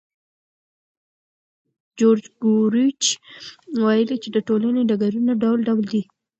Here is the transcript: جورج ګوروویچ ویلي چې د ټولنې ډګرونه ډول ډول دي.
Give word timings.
جورج 1.97 2.23
ګوروویچ 2.41 3.03
ویلي 3.83 4.17
چې 4.23 4.29
د 4.35 4.37
ټولنې 4.47 4.81
ډګرونه 4.89 5.33
ډول 5.43 5.59
ډول 5.67 5.83
دي. 5.91 6.01